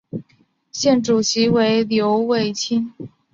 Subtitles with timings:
[0.71, 2.91] 现任主席为刘伟清。